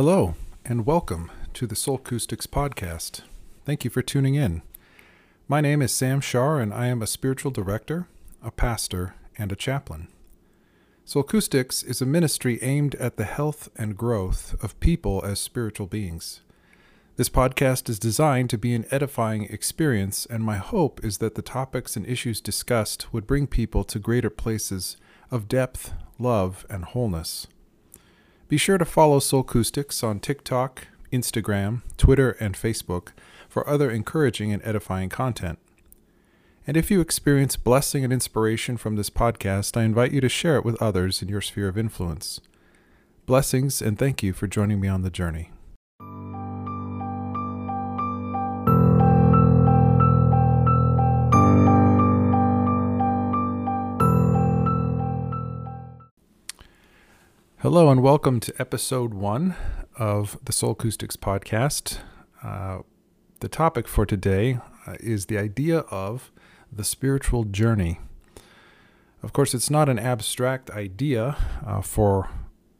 Hello, 0.00 0.36
and 0.64 0.86
welcome 0.86 1.28
to 1.54 1.66
the 1.66 1.74
Soulcoustics 1.74 2.46
podcast. 2.46 3.22
Thank 3.64 3.82
you 3.82 3.90
for 3.90 4.00
tuning 4.00 4.36
in. 4.36 4.62
My 5.48 5.60
name 5.60 5.82
is 5.82 5.90
Sam 5.90 6.20
Schaar, 6.20 6.62
and 6.62 6.72
I 6.72 6.86
am 6.86 7.02
a 7.02 7.06
spiritual 7.08 7.50
director, 7.50 8.06
a 8.40 8.52
pastor, 8.52 9.16
and 9.36 9.50
a 9.50 9.56
chaplain. 9.56 10.06
Soulcoustics 11.04 11.84
is 11.84 12.00
a 12.00 12.06
ministry 12.06 12.62
aimed 12.62 12.94
at 12.94 13.16
the 13.16 13.24
health 13.24 13.70
and 13.74 13.96
growth 13.96 14.54
of 14.62 14.78
people 14.78 15.20
as 15.24 15.40
spiritual 15.40 15.88
beings. 15.88 16.42
This 17.16 17.28
podcast 17.28 17.88
is 17.88 17.98
designed 17.98 18.50
to 18.50 18.56
be 18.56 18.76
an 18.76 18.86
edifying 18.92 19.46
experience, 19.46 20.26
and 20.26 20.44
my 20.44 20.58
hope 20.58 21.04
is 21.04 21.18
that 21.18 21.34
the 21.34 21.42
topics 21.42 21.96
and 21.96 22.06
issues 22.06 22.40
discussed 22.40 23.12
would 23.12 23.26
bring 23.26 23.48
people 23.48 23.82
to 23.82 23.98
greater 23.98 24.30
places 24.30 24.96
of 25.32 25.48
depth, 25.48 25.92
love, 26.20 26.64
and 26.70 26.84
wholeness. 26.84 27.48
Be 28.48 28.56
sure 28.56 28.78
to 28.78 28.86
follow 28.86 29.18
Soulcoustics 29.18 30.02
on 30.02 30.20
TikTok, 30.20 30.86
Instagram, 31.12 31.82
Twitter, 31.98 32.30
and 32.40 32.54
Facebook 32.54 33.08
for 33.46 33.68
other 33.68 33.90
encouraging 33.90 34.54
and 34.54 34.62
edifying 34.64 35.10
content. 35.10 35.58
And 36.66 36.74
if 36.74 36.90
you 36.90 37.02
experience 37.02 37.56
blessing 37.56 38.04
and 38.04 38.12
inspiration 38.12 38.78
from 38.78 38.96
this 38.96 39.10
podcast, 39.10 39.76
I 39.76 39.84
invite 39.84 40.12
you 40.12 40.22
to 40.22 40.30
share 40.30 40.56
it 40.56 40.64
with 40.64 40.80
others 40.80 41.20
in 41.20 41.28
your 41.28 41.42
sphere 41.42 41.68
of 41.68 41.76
influence. 41.76 42.40
Blessings 43.26 43.82
and 43.82 43.98
thank 43.98 44.22
you 44.22 44.32
for 44.32 44.46
joining 44.46 44.80
me 44.80 44.88
on 44.88 45.02
the 45.02 45.10
journey. 45.10 45.50
Hello, 57.70 57.90
and 57.90 58.02
welcome 58.02 58.40
to 58.40 58.54
episode 58.58 59.12
one 59.12 59.54
of 59.98 60.38
the 60.42 60.52
Soulcoustics 60.52 61.18
podcast. 61.18 61.98
Uh, 62.42 62.78
the 63.40 63.48
topic 63.48 63.86
for 63.86 64.06
today 64.06 64.58
uh, 64.86 64.94
is 65.00 65.26
the 65.26 65.36
idea 65.36 65.80
of 65.90 66.32
the 66.72 66.82
spiritual 66.82 67.44
journey. 67.44 68.00
Of 69.22 69.34
course, 69.34 69.52
it's 69.52 69.68
not 69.68 69.90
an 69.90 69.98
abstract 69.98 70.70
idea 70.70 71.36
uh, 71.62 71.82
for 71.82 72.30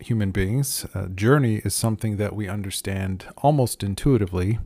human 0.01 0.31
beings. 0.31 0.87
journey 1.15 1.57
is 1.67 1.75
something 1.75 2.17
that 2.17 2.35
we 2.35 2.49
understand 2.49 3.27
almost 3.37 3.83
intuitively 3.83 4.59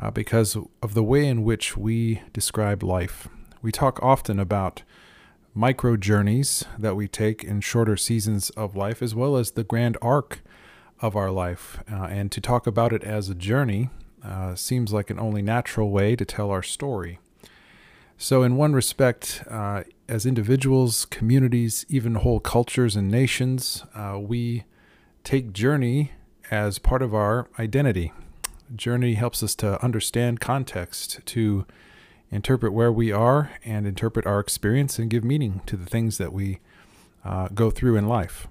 uh, 0.00 0.10
because 0.10 0.56
of 0.82 0.94
the 0.94 1.02
way 1.02 1.26
in 1.26 1.44
which 1.44 1.76
we 1.76 2.22
describe 2.32 2.82
life. 2.82 3.28
We 3.60 3.70
talk 3.70 4.02
often 4.02 4.40
about 4.40 4.82
micro 5.54 5.96
journeys 5.96 6.64
that 6.78 6.96
we 6.96 7.06
take 7.06 7.44
in 7.44 7.60
shorter 7.60 7.96
seasons 7.96 8.50
of 8.50 8.74
life, 8.74 9.02
as 9.02 9.14
well 9.14 9.36
as 9.36 9.52
the 9.52 9.64
grand 9.64 9.96
arc 10.00 10.42
of 11.00 11.16
our 11.16 11.30
life. 11.30 11.82
Uh, 11.90 12.04
and 12.04 12.32
to 12.32 12.40
talk 12.40 12.66
about 12.66 12.92
it 12.92 13.04
as 13.04 13.28
a 13.28 13.34
journey 13.34 13.90
uh, 14.24 14.54
seems 14.54 14.92
like 14.92 15.10
an 15.10 15.18
only 15.18 15.42
natural 15.42 15.90
way 15.90 16.16
to 16.16 16.24
tell 16.24 16.50
our 16.50 16.62
story. 16.62 17.18
So, 18.16 18.44
in 18.44 18.56
one 18.56 18.72
respect, 18.72 19.42
uh, 19.50 19.82
as 20.08 20.24
individuals, 20.24 21.06
communities, 21.06 21.84
even 21.88 22.14
whole 22.14 22.38
cultures 22.38 22.94
and 22.94 23.10
nations, 23.10 23.84
uh, 23.94 24.18
we 24.20 24.64
take 25.24 25.52
journey 25.52 26.12
as 26.50 26.78
part 26.78 27.02
of 27.02 27.14
our 27.14 27.48
identity. 27.58 28.12
Journey 28.76 29.14
helps 29.14 29.42
us 29.42 29.54
to 29.56 29.82
understand 29.82 30.38
context, 30.38 31.20
to 31.26 31.66
interpret 32.32 32.72
where 32.72 32.90
we 32.90 33.12
are 33.12 33.52
and 33.64 33.86
interpret 33.86 34.26
our 34.26 34.40
experience 34.40 34.98
and 34.98 35.10
give 35.10 35.22
meaning 35.22 35.60
to 35.66 35.76
the 35.76 35.86
things 35.86 36.18
that 36.18 36.32
we 36.32 36.58
uh, 37.24 37.48
go 37.54 37.70
through 37.70 37.96
in 37.96 38.08
life. 38.08 38.48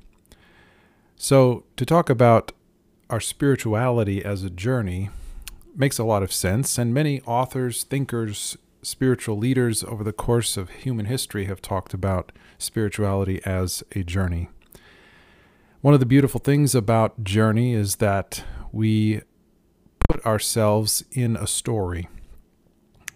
So, 1.17 1.65
to 1.75 1.85
talk 1.85 2.09
about 2.09 2.51
our 3.09 3.19
spirituality 3.19 4.23
as 4.23 4.43
a 4.43 4.49
journey 4.49 5.09
makes 5.75 5.99
a 5.99 6.03
lot 6.03 6.23
of 6.23 6.31
sense, 6.31 6.77
and 6.77 6.93
many 6.93 7.21
authors, 7.21 7.83
thinkers, 7.83 8.57
spiritual 8.81 9.37
leaders 9.37 9.83
over 9.83 10.03
the 10.03 10.13
course 10.13 10.57
of 10.57 10.69
human 10.69 11.05
history 11.05 11.45
have 11.45 11.61
talked 11.61 11.93
about 11.93 12.31
spirituality 12.57 13.41
as 13.45 13.83
a 13.95 14.03
journey. 14.03 14.49
One 15.81 15.93
of 15.93 15.99
the 15.99 16.05
beautiful 16.05 16.39
things 16.39 16.75
about 16.75 17.23
journey 17.23 17.73
is 17.73 17.97
that 17.97 18.43
we 18.71 19.21
put 20.07 20.25
ourselves 20.25 21.03
in 21.11 21.35
a 21.35 21.47
story 21.47 22.07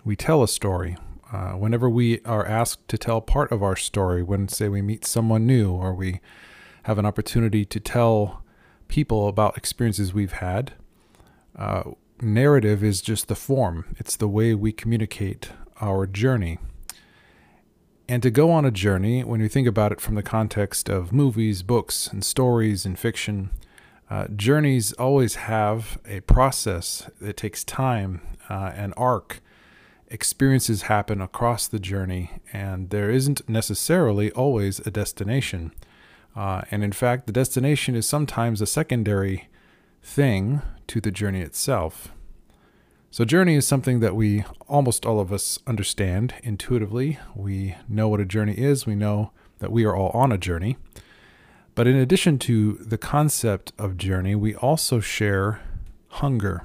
we 0.06 0.16
tell 0.16 0.44
a 0.44 0.48
story. 0.48 0.96
Uh, 1.34 1.54
whenever 1.54 1.90
we 1.90 2.22
are 2.22 2.46
asked 2.46 2.88
to 2.88 2.98
tell 2.98 3.20
part 3.20 3.52
of 3.52 3.64
our 3.64 3.76
story, 3.76 4.22
when, 4.22 4.48
say, 4.48 4.70
we 4.70 4.82
meet 4.82 5.04
someone 5.04 5.46
new 5.46 5.72
or 5.72 5.94
we 5.94 6.22
have 6.84 7.00
an 7.00 7.06
opportunity 7.06 7.66
to 7.66 7.80
tell 7.80 8.44
people 8.88 9.28
about 9.28 9.58
experiences 9.58 10.14
we've 10.14 10.34
had, 10.34 10.74
uh, 11.58 11.84
narrative 12.22 12.84
is 12.84 13.02
just 13.02 13.28
the 13.28 13.36
form, 13.36 13.96
it's 13.98 14.16
the 14.16 14.28
way 14.28 14.54
we 14.54 14.72
communicate 14.72 15.50
our 15.82 16.06
journey. 16.06 16.60
And 18.08 18.22
to 18.22 18.30
go 18.30 18.52
on 18.52 18.66
a 18.66 18.72
journey, 18.72 19.24
when 19.24 19.42
you 19.42 19.50
think 19.50 19.68
about 19.68 19.92
it 19.92 20.00
from 20.00 20.14
the 20.14 20.22
context 20.22 20.90
of 20.90 21.12
movies, 21.12 21.64
books, 21.64 22.08
and 22.08 22.24
stories 22.24 22.86
and 22.86 22.98
fiction, 23.00 23.50
uh, 24.12 24.28
journeys 24.28 24.94
always 24.94 25.36
have 25.36 25.98
a 26.06 26.20
process 26.22 27.10
that 27.20 27.36
takes 27.36 27.64
time, 27.64 28.22
uh, 28.48 28.72
an 28.76 28.94
arc, 28.96 29.42
experiences 30.08 30.84
happen 30.84 31.22
across 31.22 31.68
the 31.68 31.80
journey, 31.80 32.32
and 32.54 32.90
there 32.90 33.10
isn't 33.10 33.48
necessarily 33.50 34.32
always 34.32 34.80
a 34.80 34.92
destination. 34.92 35.72
Uh, 36.36 36.62
and 36.72 36.84
in 36.84 36.92
fact, 36.92 37.28
the 37.28 37.34
destination 37.34 37.96
is 37.96 38.06
sometimes 38.06 38.62
a 38.62 38.68
secondary 38.68 39.48
thing 40.02 40.62
to 40.88 41.02
the 41.02 41.12
journey 41.12 41.42
itself. 41.42 42.10
So, 43.10 43.24
journey 43.24 43.56
is 43.56 43.66
something 43.66 44.02
that 44.02 44.16
we 44.16 44.44
almost 44.68 45.06
all 45.06 45.22
of 45.22 45.32
us 45.32 45.58
understand 45.66 46.34
intuitively. 46.44 47.18
We 47.34 47.76
know 47.88 48.10
what 48.10 48.20
a 48.20 48.26
journey 48.26 48.56
is, 48.56 48.86
we 48.86 48.96
know 48.96 49.32
that 49.60 49.72
we 49.72 49.86
are 49.86 49.96
all 49.96 50.10
on 50.10 50.34
a 50.34 50.38
journey. 50.38 50.76
But 51.76 51.88
in 51.88 51.96
addition 51.96 52.40
to 52.40 52.74
the 52.74 52.98
concept 52.98 53.72
of 53.78 53.98
journey, 53.98 54.36
we 54.36 54.56
also 54.56 55.00
share 55.00 55.62
hunger. 56.08 56.64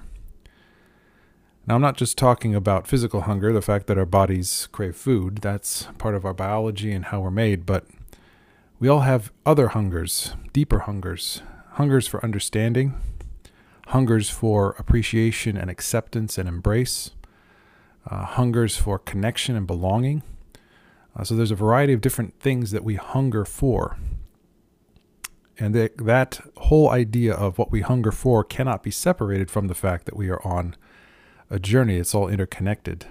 Now, 1.71 1.77
I'm 1.77 1.83
not 1.83 1.97
just 1.97 2.19
talking 2.19 2.53
about 2.53 2.89
physical 2.89 3.21
hunger, 3.21 3.53
the 3.53 3.63
fact 3.63 3.87
that 3.87 3.97
our 3.97 4.05
bodies 4.05 4.69
crave 4.73 4.97
food, 4.97 5.37
that's 5.37 5.85
part 5.99 6.17
of 6.17 6.25
our 6.25 6.35
biology 6.35 6.91
and 6.91 7.05
how 7.05 7.21
we're 7.21 7.31
made, 7.31 7.65
but 7.65 7.87
we 8.81 8.89
all 8.89 9.03
have 9.03 9.31
other 9.47 9.69
hungers, 9.69 10.35
deeper 10.53 10.81
hungers, 10.81 11.43
hungers 11.75 12.09
for 12.09 12.25
understanding, 12.25 13.01
hungers 13.87 14.29
for 14.29 14.75
appreciation 14.81 15.57
and 15.57 15.71
acceptance 15.71 16.39
and 16.39 16.49
embrace, 16.49 17.13
uh, 18.05 18.25
hungers 18.25 18.77
for 18.77 18.99
connection 18.99 19.55
and 19.55 19.69
belonging. 19.69 20.25
Uh, 21.15 21.23
so 21.23 21.37
there's 21.37 21.53
a 21.53 21.55
variety 21.55 21.93
of 21.93 22.01
different 22.01 22.35
things 22.41 22.73
that 22.73 22.83
we 22.83 22.97
hunger 22.97 23.45
for. 23.45 23.97
And 25.57 25.73
that, 25.77 25.99
that 25.99 26.41
whole 26.57 26.91
idea 26.91 27.33
of 27.33 27.59
what 27.59 27.71
we 27.71 27.83
hunger 27.83 28.11
for 28.11 28.43
cannot 28.43 28.83
be 28.83 28.91
separated 28.91 29.53
from 29.53 29.69
the 29.69 29.75
fact 29.77 30.07
that 30.07 30.17
we 30.17 30.31
are 30.31 30.45
on 30.45 30.75
a 31.51 31.59
journey. 31.59 31.97
It's 31.97 32.15
all 32.15 32.29
interconnected. 32.29 33.07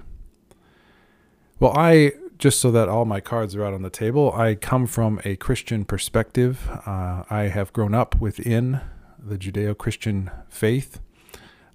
Well, 1.60 1.74
I, 1.78 2.14
just 2.38 2.60
so 2.60 2.72
that 2.72 2.88
all 2.88 3.04
my 3.04 3.20
cards 3.20 3.56
are 3.56 3.66
out 3.66 3.74
on 3.74 3.82
the 3.82 3.90
table, 3.90 4.32
I 4.34 4.56
come 4.56 4.88
from 4.88 5.20
a 5.26 5.36
Christian 5.36 5.84
perspective. 5.84 6.70
Uh, 6.86 7.24
I 7.30 7.50
have 7.54 7.74
grown 7.74 7.94
up 7.94 8.20
within 8.20 8.80
the 9.22 9.38
Judeo 9.38 9.78
Christian 9.78 10.32
faith 10.48 11.02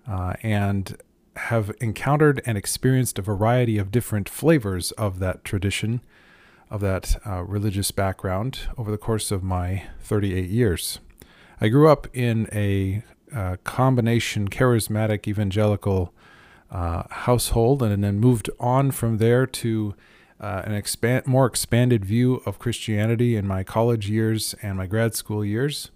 uh, 0.08 0.34
and 0.42 0.96
have 1.36 1.72
encountered 1.80 2.40
and 2.46 2.56
experienced 2.56 3.18
a 3.18 3.22
variety 3.22 3.76
of 3.76 3.90
different 3.90 4.28
flavors 4.28 4.92
of 4.92 5.18
that 5.18 5.44
tradition, 5.44 6.00
of 6.70 6.80
that 6.80 7.20
uh, 7.26 7.42
religious 7.42 7.90
background 7.90 8.60
over 8.78 8.90
the 8.90 8.98
course 8.98 9.30
of 9.30 9.42
my 9.42 9.84
38 10.00 10.48
years. 10.48 11.00
I 11.60 11.68
grew 11.68 11.88
up 11.88 12.06
in 12.14 12.48
a 12.52 13.02
uh, 13.34 13.56
combination 13.64 14.48
charismatic 14.48 15.26
evangelical 15.26 16.14
uh, 16.70 17.04
household, 17.10 17.82
and 17.82 18.02
then 18.02 18.18
moved 18.18 18.50
on 18.58 18.90
from 18.90 19.18
there 19.18 19.46
to 19.46 19.94
uh, 20.40 20.62
an 20.64 20.74
expand 20.74 21.26
more 21.26 21.46
expanded 21.46 22.04
view 22.04 22.42
of 22.44 22.58
Christianity 22.58 23.36
in 23.36 23.46
my 23.46 23.62
college 23.62 24.10
years 24.10 24.54
and 24.62 24.76
my 24.76 24.86
grad 24.86 25.14
school 25.14 25.44
years. 25.44 25.90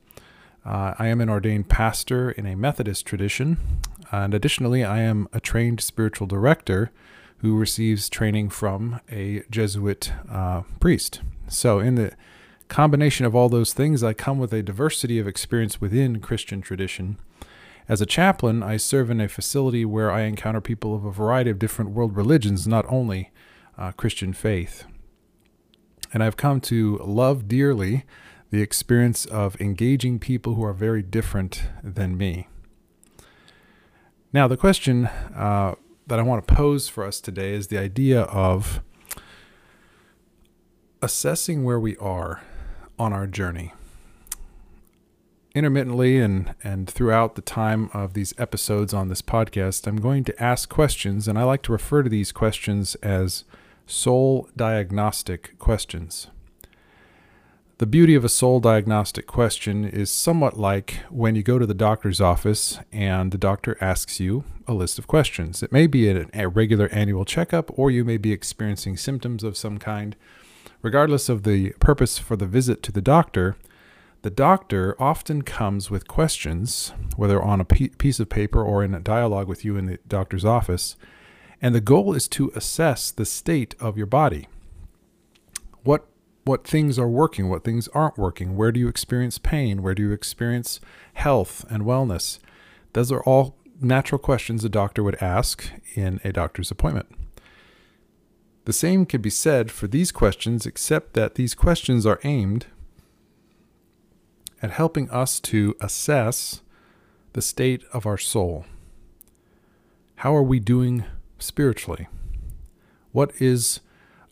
Uh, 0.65 0.95
I 0.99 1.07
am 1.09 1.21
an 1.21 1.29
ordained 1.29 1.69
pastor 1.69 2.31
in 2.31 2.47
a 2.47 2.55
Methodist 2.55 3.07
tradition, 3.07 3.57
and 4.13 4.35
additionally, 4.35 4.85
I 4.85 5.01
am 5.01 5.29
a 5.33 5.41
trained 5.41 5.81
spiritual 5.81 6.27
director 6.27 6.91
who 7.39 7.57
receives 7.57 8.09
training 8.09 8.51
from 8.51 9.01
a 9.11 9.43
Jesuit 9.51 10.13
uh, 10.31 10.63
priest. 10.81 11.21
So, 11.49 11.79
in 11.79 11.95
the 11.95 12.13
combination 12.69 13.25
of 13.25 13.35
all 13.35 13.49
those 13.49 13.73
things, 13.73 14.03
I 14.03 14.13
come 14.13 14.39
with 14.39 14.53
a 14.53 14.63
diversity 14.63 15.19
of 15.19 15.27
experience 15.27 15.81
within 15.81 16.21
Christian 16.21 16.61
tradition 16.61 17.19
as 17.89 18.03
a 18.03 18.07
chaplain, 18.07 18.63
I 18.63 18.77
serve 18.77 19.11
in 19.11 19.21
a 19.21 19.29
facility 19.29 19.85
where 19.85 20.11
I 20.11 20.23
encounter 20.23 20.61
people 20.61 20.95
of 20.95 21.05
a 21.05 21.11
variety 21.11 21.51
of 21.51 21.59
different 21.59 21.93
world 21.93 22.17
religions, 22.17 22.69
not 22.69 22.85
only 22.89 23.31
uh, 23.79 23.93
Christian 23.93 24.35
faith. 24.35 24.85
And 26.13 26.23
I've 26.23 26.37
come 26.37 26.61
to 26.63 26.99
love 26.99 27.49
dearly 27.49 28.05
the 28.51 28.61
experience 28.61 29.25
of 29.25 29.59
engaging 29.61 30.19
people 30.19 30.55
who 30.55 30.65
are 30.65 30.73
very 30.73 31.03
different 31.03 31.63
than 31.83 32.17
me. 32.17 32.49
Now, 34.33 34.49
the 34.49 34.57
question 34.57 35.07
uh, 35.07 35.75
that 36.07 36.19
I 36.19 36.23
want 36.23 36.47
to 36.47 36.55
pose 36.55 36.89
for 36.89 37.05
us 37.05 37.21
today 37.21 37.53
is 37.53 37.69
the 37.69 37.79
idea 37.79 38.23
of 38.23 38.83
assessing 41.01 41.65
where 41.65 41.81
we 41.81 41.97
are 41.97 42.43
on 42.99 43.13
our 43.13 43.27
journey. 43.27 43.73
Intermittently 45.59 46.21
and, 46.21 46.55
and 46.63 46.89
throughout 46.89 47.35
the 47.35 47.43
time 47.43 47.91
of 47.93 48.15
these 48.15 48.33
episodes 48.39 48.95
on 48.95 49.09
this 49.09 49.21
podcast, 49.21 49.89
I'm 49.89 49.97
going 49.97 50.23
to 50.23 50.41
ask 50.41 50.69
questions, 50.69 51.27
and 51.27 51.37
I 51.37 51.43
like 51.43 51.63
to 51.63 51.73
refer 51.73 52.05
to 52.05 52.09
these 52.09 52.31
questions 52.31 52.95
as 53.03 53.43
soul 53.85 54.49
diagnostic 54.57 55.59
questions. 55.59 56.29
The 57.79 57.87
beauty 57.87 58.15
of 58.15 58.25
a 58.25 58.29
soul 58.29 58.61
diagnostic 58.61 59.27
question 59.27 59.85
is 59.85 60.13
somewhat 60.13 60.57
like 60.57 61.01
when 61.11 61.35
you 61.35 61.43
go 61.43 61.59
to 61.59 61.67
the 61.67 61.75
doctor's 61.75 62.21
office 62.21 62.79
and 62.93 63.33
the 63.33 63.37
doctor 63.37 63.77
asks 63.81 64.21
you 64.21 64.45
a 64.69 64.75
list 64.75 64.97
of 64.97 65.09
questions. 65.09 65.61
It 65.61 65.73
may 65.73 65.89
be 65.89 66.09
a 66.09 66.49
regular 66.49 66.89
annual 66.93 67.25
checkup, 67.25 67.77
or 67.77 67.91
you 67.91 68.05
may 68.05 68.17
be 68.17 68.31
experiencing 68.31 68.97
symptoms 68.97 69.43
of 69.43 69.57
some 69.57 69.79
kind. 69.79 70.15
Regardless 70.83 71.29
of 71.29 71.43
the 71.43 71.71
purpose 71.81 72.17
for 72.17 72.37
the 72.37 72.47
visit 72.47 72.81
to 72.85 72.93
the 72.93 73.03
doctor, 73.03 73.57
the 74.23 74.31
doctor 74.31 74.97
often 75.01 75.43
comes 75.43 75.91
with 75.91 76.09
questions, 76.09 76.93
whether 77.17 77.41
on 77.41 77.61
a 77.61 77.65
piece 77.65 78.19
of 78.19 78.29
paper 78.29 78.63
or 78.63 78.83
in 78.83 78.93
a 78.93 79.01
dialogue 79.01 79.47
with 79.47 79.65
you 79.65 79.77
in 79.77 79.87
the 79.87 79.99
doctor's 80.09 80.45
office, 80.45 80.97
and 81.63 81.75
the 81.75 81.81
goal 81.81 82.15
is 82.15 82.27
to 82.29 82.53
assess 82.55 83.11
the 83.11 83.25
state 83.25 83.75
of 83.79 83.97
your 83.97 84.07
body. 84.07 84.49
What 85.85 86.07
what 86.45 86.67
things 86.67 86.99
are 86.99 87.09
working, 87.09 87.51
what 87.51 87.63
things 87.63 87.89
aren't 87.89 88.17
working, 88.17 88.57
where 88.57 88.73
do 88.73 88.81
you 88.81 88.89
experience 88.89 89.37
pain, 89.37 89.83
where 89.83 89.95
do 89.95 90.03
you 90.03 90.13
experience 90.13 90.81
health 91.13 91.63
and 91.69 91.83
wellness. 91.83 92.39
Those 92.95 93.13
are 93.13 93.23
all 93.25 93.55
natural 93.83 94.19
questions 94.19 94.65
a 94.65 94.71
doctor 94.71 95.03
would 95.03 95.23
ask 95.23 95.71
in 95.95 96.21
a 96.25 96.33
doctor's 96.33 96.71
appointment. 96.71 97.15
The 98.65 98.73
same 98.73 99.05
can 99.05 99.21
be 99.21 99.29
said 99.29 99.71
for 99.71 99.87
these 99.87 100.11
questions, 100.11 100.65
except 100.65 101.13
that 101.13 101.35
these 101.35 101.55
questions 101.55 102.07
are 102.07 102.21
aimed 102.25 102.67
at 104.63 104.71
helping 104.71 105.11
us 105.11 105.41
to 105.41 105.75
assess 105.81 106.63
the 107.33 107.43
state 107.43 107.83
of 107.93 108.07
our 108.07 108.19
soul. 108.19 108.65
How 110.17 110.35
are 110.35 110.43
we 110.43 110.59
doing 110.59 111.05
spiritually? 111.39 112.09
What 113.13 113.33
is 113.41 113.81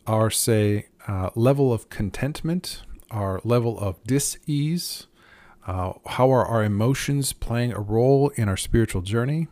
our, 0.05 0.29
say, 0.29 0.87
uh, 1.07 1.29
level 1.35 1.71
of 1.71 1.89
contentment, 1.89 2.81
our 3.09 3.39
level 3.43 3.79
of 3.79 4.03
dis-ease, 4.03 5.07
uh, 5.65 5.93
how 6.07 6.31
are 6.31 6.45
our 6.45 6.63
emotions 6.63 7.33
playing 7.33 7.73
a 7.73 7.79
role 7.79 8.29
in 8.35 8.47
our 8.47 8.57
spiritual 8.57 9.01
journey? 9.01 9.47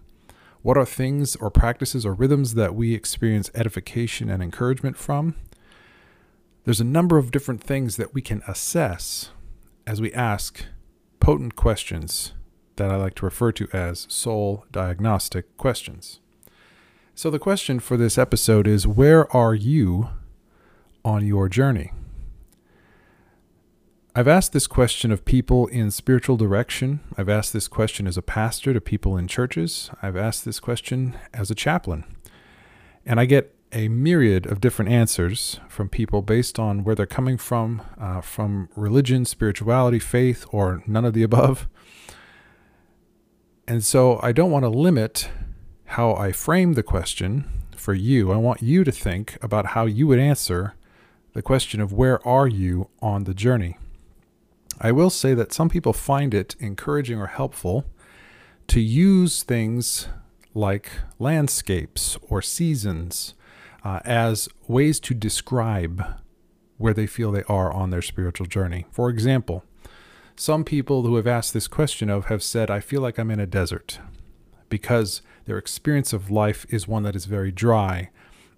What 0.62 0.77
are 0.77 0.86
things 0.86 1.36
or 1.36 1.51
practices 1.51 2.06
or 2.06 2.13
rhythms 2.13 2.56
that 2.56 2.74
we 2.74 2.94
experience 2.94 3.51
edification 3.54 4.30
and 4.30 4.42
encouragement 4.42 4.98
from? 4.98 5.36
There's 6.63 6.81
a 6.81 6.86
number 6.86 7.18
of 7.18 7.31
different 7.31 7.62
things 7.62 7.98
that 7.98 8.13
we 8.13 8.22
can 8.22 8.42
assess 8.48 9.30
as 9.88 10.02
we 10.02 10.12
ask 10.14 10.66
potent 11.20 11.56
questions 11.56 12.34
that 12.76 12.92
I 12.92 12.96
like 12.98 13.16
to 13.16 13.26
refer 13.26 13.52
to 13.54 13.68
as 13.72 14.06
soul 14.10 14.66
diagnostic 14.72 15.56
questions. 15.58 16.20
So, 17.14 17.30
the 17.30 17.40
question 17.40 17.80
for 17.80 17.96
this 17.96 18.18
episode 18.18 18.68
is 18.68 18.86
Where 18.88 19.34
are 19.36 19.56
you 19.56 20.10
on 21.04 21.26
your 21.26 21.48
journey? 21.48 21.92
I've 24.18 24.28
asked 24.28 24.54
this 24.54 24.68
question 24.68 25.12
of 25.12 25.26
people 25.26 25.68
in 25.68 25.92
spiritual 25.92 26.38
direction. 26.38 27.02
I've 27.18 27.30
asked 27.30 27.52
this 27.52 27.68
question 27.68 28.08
as 28.08 28.18
a 28.18 28.22
pastor 28.22 28.74
to 28.74 28.80
people 28.80 29.18
in 29.18 29.28
churches. 29.28 29.90
I've 30.02 30.16
asked 30.16 30.46
this 30.46 30.60
question 30.60 31.18
as 31.34 31.52
a 31.52 31.56
chaplain. 31.56 32.06
And 33.06 33.20
I 33.20 33.26
get 33.26 33.54
a 33.75 33.89
myriad 33.89 34.45
of 34.45 34.62
different 34.62 34.89
answers 34.89 35.60
from 35.68 35.89
people 35.89 36.22
based 36.22 36.57
on 36.57 36.86
where 36.86 36.95
they're 36.95 37.06
coming 37.06 37.38
from, 37.38 37.81
uh, 38.00 38.22
from 38.22 38.69
religion, 38.74 39.25
spirituality, 39.25 40.00
faith, 40.00 40.45
or 40.51 40.81
none 40.88 41.04
of 41.04 41.13
the 41.13 41.24
above. 41.24 41.68
And 43.68 43.83
so 43.83 44.18
I 44.24 44.31
don't 44.31 44.50
want 44.50 44.63
to 44.63 44.69
limit 44.69 45.30
how 45.86 46.16
I 46.16 46.31
frame 46.31 46.74
the 46.74 46.83
question 46.83 47.51
for 47.75 47.94
you. 47.94 48.31
I 48.31 48.38
want 48.38 48.62
you 48.62 48.86
to 48.86 48.92
think 48.94 49.38
about 49.42 49.68
how 49.68 49.86
you 49.86 50.07
would 50.07 50.19
answer 50.19 50.75
the 51.33 51.42
question 51.42 51.81
of 51.81 51.92
where 51.92 52.25
are 52.25 52.48
you 52.48 52.88
on 53.01 53.25
the 53.25 53.33
journey. 53.33 53.77
I 54.80 54.94
will 54.94 55.10
say 55.10 55.33
that 55.33 55.51
some 55.51 55.68
people 55.68 55.92
find 55.92 56.33
it 56.33 56.56
encouraging 56.60 57.19
or 57.19 57.27
helpful 57.27 57.86
to 58.68 58.80
use 58.80 59.44
things 59.44 60.07
like 60.54 60.89
landscapes 61.19 62.18
or 62.30 62.42
seasons 62.42 63.33
uh, 63.86 64.00
as 64.04 64.50
ways 64.68 65.00
to 65.00 65.14
describe 65.14 66.04
where 66.78 66.94
they 66.94 67.06
feel 67.06 67.32
they 67.32 67.44
are 67.44 67.72
on 67.72 67.92
their 67.92 68.02
spiritual 68.02 68.48
journey. 68.48 68.86
For 68.92 69.10
example, 69.10 69.64
some 70.36 70.66
people 70.66 71.04
who 71.04 71.16
have 71.16 71.28
asked 71.28 71.54
this 71.54 71.68
question 71.68 72.10
of 72.10 72.26
have 72.26 72.44
said, 72.44 72.70
I 72.70 72.80
feel 72.80 73.00
like 73.00 73.18
I'm 73.18 73.32
in 73.32 73.40
a 73.40 73.46
desert 73.46 74.00
because 74.68 75.22
their 75.46 75.60
experience 75.60 76.12
of 76.12 76.32
life 76.32 76.66
is 76.70 76.88
one 76.88 77.04
that 77.04 77.16
is 77.16 77.26
very 77.26 77.52
dry, 77.52 78.10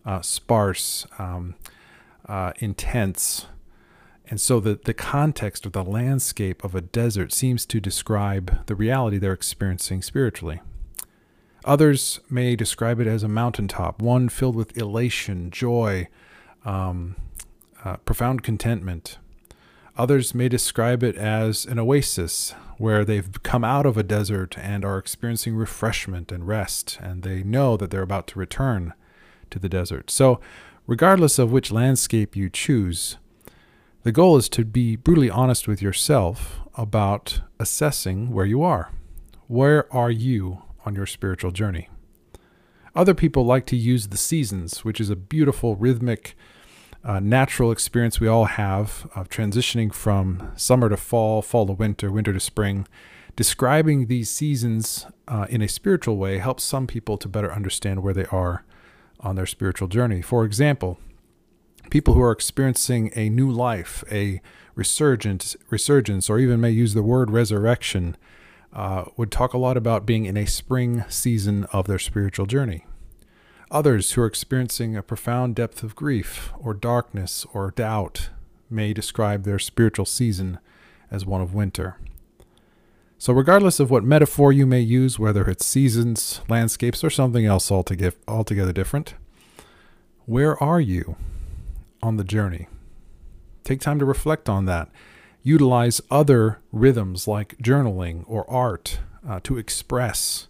uh, 0.06 0.22
sparse, 0.22 1.06
um, 1.20 1.56
uh, 2.28 2.54
intense. 2.60 3.46
And 4.30 4.40
so 4.42 4.60
the, 4.60 4.80
the 4.84 4.94
context 4.94 5.66
of 5.66 5.74
the 5.74 5.84
landscape 5.84 6.64
of 6.64 6.74
a 6.74 6.82
desert 6.82 7.34
seems 7.34 7.66
to 7.68 7.80
describe 7.82 8.66
the 8.66 8.76
reality 8.76 9.18
they're 9.18 9.34
experiencing 9.34 10.02
spiritually. 10.02 10.62
Others 11.68 12.22
may 12.30 12.56
describe 12.56 13.02
it 13.02 13.08
as 13.08 13.24
a 13.24 13.28
mountaintop, 13.28 14.02
one 14.02 14.30
filled 14.30 14.56
with 14.56 14.78
elation, 14.78 15.52
joy, 15.52 16.08
um, 16.64 17.18
uh, 17.84 17.98
profound 17.98 18.42
contentment. 18.42 19.18
Others 19.98 20.34
may 20.34 20.48
describe 20.48 21.04
it 21.04 21.18
as 21.18 21.66
an 21.66 21.78
oasis 21.78 22.56
where 22.78 23.04
they've 23.04 23.44
come 23.44 23.66
out 23.66 23.86
of 23.86 23.98
a 23.98 24.04
desert 24.04 24.58
and 24.58 24.86
are 24.86 24.98
experiencing 24.98 25.56
refreshment 25.56 26.32
and 26.32 26.48
rest, 26.48 27.00
and 27.02 27.24
they 27.24 27.44
know 27.44 27.76
that 27.76 27.92
they're 27.92 28.02
about 28.02 28.28
to 28.28 28.40
return 28.40 28.94
to 29.50 29.60
the 29.60 29.68
desert. 29.68 30.10
So, 30.10 30.40
regardless 30.86 31.38
of 31.38 31.52
which 31.52 31.70
landscape 31.70 32.34
you 32.34 32.50
choose. 32.50 33.18
The 34.04 34.14
goal 34.14 34.38
is 34.38 34.48
to 34.50 34.64
be 34.64 34.96
brutally 34.96 35.30
honest 35.30 35.68
with 35.68 35.82
yourself 35.82 36.62
about 36.76 37.42
assessing 37.60 38.32
where 38.32 38.46
you 38.46 38.64
are. 38.64 38.94
Where 39.48 39.94
are 39.94 40.12
you 40.12 40.62
on 40.88 40.96
your 40.96 41.06
spiritual 41.06 41.52
journey? 41.52 41.90
Other 42.96 43.14
people 43.14 43.46
like 43.46 43.68
to 43.68 43.76
use 43.76 44.08
the 44.08 44.18
seasons, 44.18 44.84
which 44.84 45.00
is 45.00 45.12
a 45.12 45.16
beautiful, 45.16 45.76
rhythmic, 45.76 46.36
uh, 47.04 47.20
natural 47.20 47.72
experience 47.72 48.20
we 48.20 48.28
all 48.28 48.46
have 48.46 49.08
of 49.14 49.30
transitioning 49.30 49.94
from 49.94 50.52
summer 50.56 50.90
to 50.90 50.98
fall, 50.98 51.44
fall 51.44 51.68
to 51.68 51.74
winter, 51.74 52.12
winter 52.12 52.34
to 52.34 52.40
spring. 52.40 52.88
Describing 53.36 54.08
these 54.08 54.32
seasons 54.32 55.06
uh, 55.28 55.46
in 55.50 55.62
a 55.62 55.68
spiritual 55.68 56.18
way 56.18 56.40
helps 56.40 56.64
some 56.64 56.88
people 56.88 57.18
to 57.18 57.30
better 57.30 57.54
understand 57.54 58.02
where 58.02 58.16
they 58.16 58.26
are 58.26 58.66
on 59.20 59.36
their 59.36 59.46
spiritual 59.46 59.88
journey. 59.88 60.24
For 60.24 60.44
example, 60.44 60.98
people 61.92 62.16
who 62.16 62.22
are 62.22 62.32
experiencing 62.32 63.12
a 63.16 63.30
new 63.30 63.52
life, 63.52 64.04
a 64.12 64.42
resurgence, 64.74 65.56
resurgence, 65.70 66.30
or 66.30 66.40
even 66.40 66.60
may 66.60 66.72
use 66.72 66.94
the 66.94 67.04
word 67.04 67.30
resurrection, 67.30 68.18
uh, 68.78 69.06
would 69.18 69.32
talk 69.32 69.54
a 69.54 69.58
lot 69.58 69.76
about 69.76 70.06
being 70.06 70.26
in 70.26 70.38
a 70.38 70.46
spring 70.46 71.04
season 71.10 71.66
of 71.74 71.88
their 71.88 71.98
spiritual 71.98 72.46
journey. 72.46 72.86
Others 73.72 74.12
who 74.12 74.22
are 74.22 74.28
experiencing 74.28 74.96
a 74.96 75.02
profound 75.02 75.56
depth 75.56 75.82
of 75.82 75.96
grief 75.96 76.54
or 76.60 76.76
darkness 76.76 77.46
or 77.54 77.72
doubt 77.72 78.30
may 78.70 78.94
describe 78.94 79.44
their 79.44 79.58
spiritual 79.58 80.06
season 80.06 80.60
as 81.10 81.26
one 81.26 81.42
of 81.42 81.56
winter. 81.56 81.98
So, 83.18 83.34
regardless 83.34 83.80
of 83.80 83.90
what 83.90 84.04
metaphor 84.04 84.54
you 84.54 84.68
may 84.68 84.80
use, 84.80 85.18
whether 85.18 85.50
it's 85.50 85.66
seasons, 85.66 86.42
landscapes, 86.48 87.04
or 87.04 87.10
something 87.10 87.48
else 87.48 87.72
altogether 87.72 88.74
different, 88.74 89.16
where 90.28 90.62
are 90.62 90.80
you 90.80 91.16
on 92.04 92.18
the 92.18 92.24
journey? 92.24 92.68
Take 93.64 93.82
time 93.82 93.98
to 93.98 94.06
reflect 94.06 94.48
on 94.48 94.66
that. 94.66 94.90
Utilize 95.44 96.02
other 96.12 96.60
rhythms 96.72 97.28
like 97.28 97.58
journaling 97.60 98.24
or 98.28 98.50
art 98.50 99.00
uh, 99.28 99.40
to 99.44 99.58
express 99.58 100.48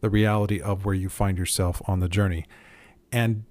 the 0.00 0.10
reality 0.10 0.60
of 0.60 0.84
where 0.84 0.94
you 0.94 1.08
find 1.08 1.38
yourself 1.38 1.82
on 1.86 2.00
the 2.00 2.08
journey. 2.08 2.44
And 3.10 3.44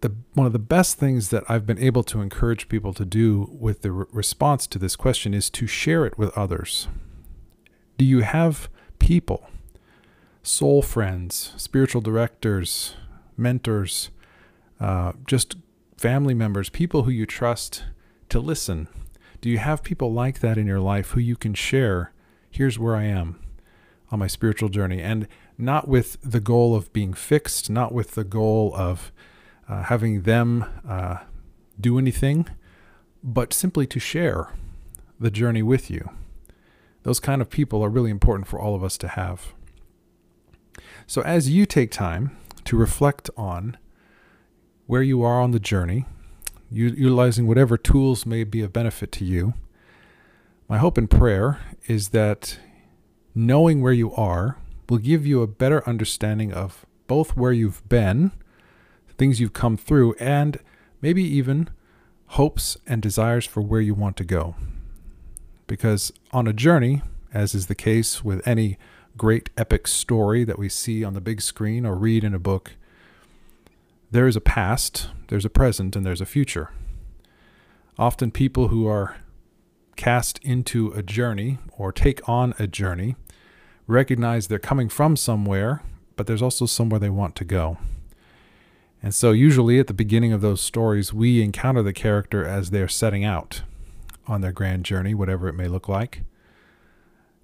the, 0.00 0.14
one 0.34 0.46
of 0.46 0.52
the 0.52 0.58
best 0.58 0.98
things 0.98 1.30
that 1.30 1.44
I've 1.48 1.66
been 1.66 1.78
able 1.78 2.02
to 2.04 2.20
encourage 2.20 2.68
people 2.68 2.92
to 2.94 3.04
do 3.04 3.48
with 3.52 3.82
the 3.82 3.92
re- 3.92 4.06
response 4.12 4.66
to 4.68 4.78
this 4.78 4.96
question 4.96 5.32
is 5.32 5.48
to 5.50 5.66
share 5.66 6.04
it 6.04 6.18
with 6.18 6.36
others. 6.36 6.88
Do 7.98 8.04
you 8.04 8.20
have 8.20 8.68
people, 8.98 9.48
soul 10.42 10.82
friends, 10.82 11.52
spiritual 11.56 12.00
directors, 12.00 12.96
mentors, 13.36 14.10
uh, 14.80 15.12
just 15.26 15.56
family 15.96 16.34
members, 16.34 16.68
people 16.68 17.04
who 17.04 17.10
you 17.10 17.26
trust 17.26 17.84
to 18.28 18.40
listen? 18.40 18.88
Do 19.42 19.50
you 19.50 19.58
have 19.58 19.82
people 19.82 20.12
like 20.12 20.38
that 20.38 20.56
in 20.56 20.68
your 20.68 20.78
life 20.78 21.10
who 21.10 21.20
you 21.20 21.34
can 21.34 21.52
share? 21.52 22.12
Here's 22.48 22.78
where 22.78 22.94
I 22.94 23.02
am 23.02 23.40
on 24.12 24.20
my 24.20 24.28
spiritual 24.28 24.68
journey. 24.68 25.02
And 25.02 25.26
not 25.58 25.88
with 25.88 26.16
the 26.22 26.38
goal 26.38 26.76
of 26.76 26.92
being 26.92 27.12
fixed, 27.12 27.68
not 27.68 27.92
with 27.92 28.12
the 28.12 28.22
goal 28.22 28.72
of 28.76 29.10
uh, 29.68 29.82
having 29.82 30.22
them 30.22 30.64
uh, 30.88 31.16
do 31.80 31.98
anything, 31.98 32.46
but 33.20 33.52
simply 33.52 33.84
to 33.88 33.98
share 33.98 34.52
the 35.18 35.30
journey 35.30 35.62
with 35.62 35.90
you. 35.90 36.08
Those 37.02 37.18
kind 37.18 37.42
of 37.42 37.50
people 37.50 37.84
are 37.84 37.90
really 37.90 38.12
important 38.12 38.46
for 38.46 38.60
all 38.60 38.76
of 38.76 38.84
us 38.84 38.96
to 38.98 39.08
have. 39.08 39.54
So, 41.08 41.20
as 41.22 41.50
you 41.50 41.66
take 41.66 41.90
time 41.90 42.36
to 42.64 42.76
reflect 42.76 43.28
on 43.36 43.76
where 44.86 45.02
you 45.02 45.24
are 45.24 45.40
on 45.40 45.50
the 45.50 45.58
journey, 45.58 46.06
utilizing 46.72 47.46
whatever 47.46 47.76
tools 47.76 48.24
may 48.26 48.44
be 48.44 48.62
of 48.62 48.72
benefit 48.72 49.12
to 49.12 49.24
you, 49.24 49.54
my 50.68 50.78
hope 50.78 50.96
and 50.96 51.10
prayer 51.10 51.60
is 51.86 52.10
that 52.10 52.58
knowing 53.34 53.82
where 53.82 53.92
you 53.92 54.12
are 54.14 54.56
will 54.88 54.98
give 54.98 55.26
you 55.26 55.42
a 55.42 55.46
better 55.46 55.86
understanding 55.88 56.52
of 56.52 56.86
both 57.06 57.36
where 57.36 57.52
you've 57.52 57.86
been, 57.88 58.32
things 59.18 59.40
you've 59.40 59.52
come 59.52 59.76
through, 59.76 60.14
and 60.18 60.58
maybe 61.00 61.22
even 61.22 61.68
hopes 62.28 62.76
and 62.86 63.02
desires 63.02 63.44
for 63.44 63.60
where 63.60 63.80
you 63.80 63.94
want 63.94 64.16
to 64.16 64.24
go. 64.24 64.54
Because 65.66 66.12
on 66.32 66.46
a 66.46 66.52
journey, 66.52 67.02
as 67.34 67.54
is 67.54 67.66
the 67.66 67.74
case 67.74 68.24
with 68.24 68.46
any 68.46 68.78
great 69.16 69.50
epic 69.56 69.86
story 69.86 70.44
that 70.44 70.58
we 70.58 70.68
see 70.68 71.04
on 71.04 71.14
the 71.14 71.20
big 71.20 71.42
screen 71.42 71.84
or 71.84 71.94
read 71.94 72.24
in 72.24 72.34
a 72.34 72.38
book, 72.38 72.72
there 74.12 74.26
is 74.26 74.36
a 74.36 74.40
past, 74.40 75.08
there's 75.28 75.46
a 75.46 75.50
present, 75.50 75.96
and 75.96 76.04
there's 76.04 76.20
a 76.20 76.26
future. 76.26 76.70
Often 77.98 78.32
people 78.32 78.68
who 78.68 78.86
are 78.86 79.16
cast 79.96 80.38
into 80.42 80.92
a 80.92 81.02
journey 81.02 81.58
or 81.72 81.92
take 81.92 82.26
on 82.28 82.54
a 82.58 82.66
journey 82.66 83.16
recognize 83.86 84.46
they're 84.46 84.58
coming 84.58 84.90
from 84.90 85.16
somewhere, 85.16 85.82
but 86.14 86.26
there's 86.26 86.42
also 86.42 86.66
somewhere 86.66 87.00
they 87.00 87.08
want 87.08 87.34
to 87.36 87.44
go. 87.44 87.78
And 89.02 89.14
so, 89.14 89.32
usually 89.32 89.80
at 89.80 89.86
the 89.86 89.94
beginning 89.94 90.32
of 90.32 90.42
those 90.42 90.60
stories, 90.60 91.12
we 91.12 91.42
encounter 91.42 91.82
the 91.82 91.92
character 91.94 92.44
as 92.46 92.70
they're 92.70 92.88
setting 92.88 93.24
out 93.24 93.62
on 94.28 94.42
their 94.42 94.52
grand 94.52 94.84
journey, 94.84 95.14
whatever 95.14 95.48
it 95.48 95.54
may 95.54 95.68
look 95.68 95.88
like. 95.88 96.22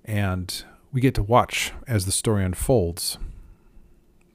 And 0.05 0.65
we 0.93 1.01
get 1.01 1.15
to 1.15 1.23
watch 1.23 1.73
as 1.87 2.05
the 2.05 2.13
story 2.13 2.45
unfolds. 2.45 3.19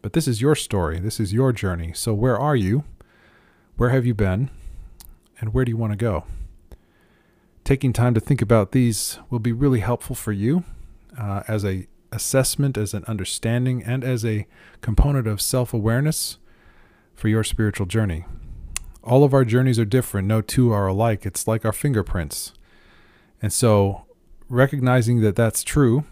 But 0.03 0.11
this 0.11 0.27
is 0.27 0.41
your 0.41 0.53
story, 0.53 0.99
this 0.99 1.19
is 1.19 1.33
your 1.33 1.53
journey. 1.53 1.93
So, 1.95 2.13
where 2.13 2.37
are 2.37 2.57
you? 2.57 2.83
Where 3.77 3.89
have 3.89 4.05
you 4.05 4.13
been? 4.13 4.51
And 5.39 5.53
where 5.53 5.63
do 5.63 5.71
you 5.71 5.77
want 5.77 5.93
to 5.93 5.97
go? 5.97 6.25
Taking 7.63 7.93
time 7.93 8.13
to 8.13 8.19
think 8.19 8.41
about 8.41 8.73
these 8.73 9.17
will 9.29 9.39
be 9.39 9.53
really 9.53 9.79
helpful 9.79 10.13
for 10.15 10.33
you 10.33 10.65
uh, 11.17 11.43
as 11.47 11.63
a 11.63 11.87
assessment, 12.11 12.77
as 12.77 12.93
an 12.93 13.05
understanding, 13.07 13.81
and 13.81 14.03
as 14.03 14.25
a 14.25 14.45
component 14.81 15.25
of 15.25 15.41
self 15.41 15.73
awareness 15.73 16.37
for 17.15 17.29
your 17.29 17.45
spiritual 17.45 17.85
journey. 17.85 18.25
All 19.05 19.23
of 19.23 19.33
our 19.33 19.45
journeys 19.45 19.79
are 19.79 19.85
different. 19.85 20.27
No 20.27 20.41
two 20.41 20.73
are 20.73 20.87
alike. 20.87 21.25
It's 21.25 21.47
like 21.47 21.63
our 21.63 21.71
fingerprints. 21.71 22.53
And 23.41 23.53
so, 23.53 24.03
recognizing 24.49 25.21
that 25.21 25.37
that's 25.37 25.63
true, 25.63 26.03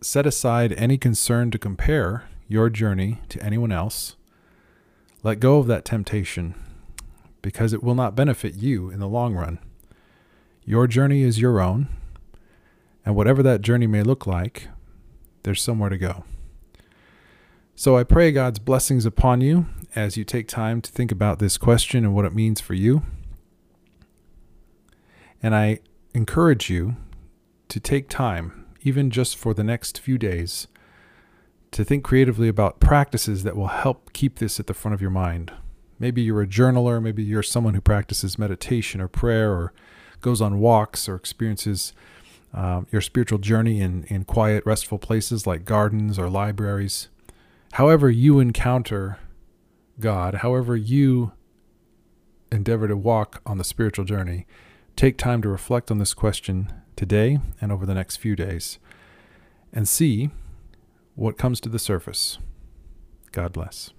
set 0.00 0.26
aside 0.26 0.72
any 0.72 0.98
concern 0.98 1.52
to 1.52 1.58
compare 1.58 2.24
your 2.48 2.70
journey 2.70 3.20
to 3.28 3.42
anyone 3.42 3.70
else. 3.70 4.16
Let 5.22 5.38
go 5.38 5.58
of 5.58 5.66
that 5.66 5.84
temptation 5.84 6.54
because 7.42 7.72
it 7.72 7.82
will 7.82 7.94
not 7.94 8.16
benefit 8.16 8.54
you 8.54 8.90
in 8.90 8.98
the 8.98 9.08
long 9.08 9.34
run. 9.34 9.58
Your 10.64 10.86
journey 10.86 11.22
is 11.22 11.40
your 11.40 11.60
own, 11.60 11.88
and 13.04 13.14
whatever 13.14 13.42
that 13.42 13.62
journey 13.62 13.86
may 13.86 14.02
look 14.02 14.26
like, 14.26 14.68
there's 15.42 15.62
somewhere 15.62 15.90
to 15.90 15.98
go. 15.98 16.24
So 17.74 17.96
I 17.96 18.04
pray 18.04 18.32
God's 18.32 18.58
blessings 18.58 19.06
upon 19.06 19.40
you 19.40 19.66
as 19.94 20.16
you 20.16 20.24
take 20.24 20.48
time 20.48 20.80
to 20.80 20.90
think 20.90 21.12
about 21.12 21.38
this 21.38 21.56
question 21.56 22.04
and 22.04 22.14
what 22.14 22.24
it 22.24 22.34
means 22.34 22.60
for 22.60 22.74
you. 22.74 23.02
And 25.42 25.54
I 25.54 25.78
encourage 26.12 26.68
you 26.68 26.96
to 27.68 27.78
take 27.78 28.08
time, 28.08 28.66
even 28.82 29.10
just 29.10 29.36
for 29.36 29.54
the 29.54 29.62
next 29.62 30.00
few 30.00 30.18
days, 30.18 30.66
to 31.70 31.84
think 31.84 32.04
creatively 32.04 32.48
about 32.48 32.80
practices 32.80 33.42
that 33.44 33.56
will 33.56 33.68
help 33.68 34.12
keep 34.12 34.38
this 34.38 34.58
at 34.58 34.66
the 34.66 34.74
front 34.74 34.94
of 34.94 35.00
your 35.00 35.10
mind. 35.10 35.52
Maybe 35.98 36.22
you're 36.22 36.42
a 36.42 36.46
journaler, 36.46 37.02
maybe 37.02 37.22
you're 37.22 37.42
someone 37.42 37.74
who 37.74 37.80
practices 37.80 38.38
meditation 38.38 39.00
or 39.00 39.08
prayer 39.08 39.52
or 39.52 39.72
goes 40.20 40.40
on 40.40 40.60
walks 40.60 41.08
or 41.08 41.14
experiences 41.14 41.92
um, 42.54 42.86
your 42.90 43.02
spiritual 43.02 43.38
journey 43.38 43.80
in, 43.80 44.04
in 44.04 44.24
quiet, 44.24 44.64
restful 44.64 44.98
places 44.98 45.46
like 45.46 45.64
gardens 45.64 46.18
or 46.18 46.30
libraries. 46.30 47.08
However, 47.72 48.10
you 48.10 48.40
encounter 48.40 49.18
God, 50.00 50.36
however, 50.36 50.76
you 50.76 51.32
endeavor 52.50 52.88
to 52.88 52.96
walk 52.96 53.42
on 53.44 53.58
the 53.58 53.64
spiritual 53.64 54.04
journey, 54.04 54.46
take 54.96 55.18
time 55.18 55.42
to 55.42 55.48
reflect 55.48 55.90
on 55.90 55.98
this 55.98 56.14
question 56.14 56.72
today 56.96 57.38
and 57.60 57.70
over 57.70 57.84
the 57.84 57.94
next 57.94 58.16
few 58.16 58.34
days 58.34 58.78
and 59.72 59.86
see 59.88 60.30
what 61.18 61.36
comes 61.36 61.60
to 61.60 61.68
the 61.68 61.80
surface. 61.80 62.38
God 63.32 63.52
bless. 63.52 63.92